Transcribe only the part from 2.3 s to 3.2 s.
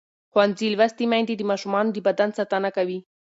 ساتنه کوي.